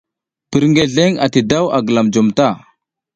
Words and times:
Birngeleŋ 0.51 1.11
ati 1.25 1.39
daw 1.51 1.65
a 1.77 1.79
gilam 1.85 2.07
jom 2.13 2.27
ta. 2.37 2.47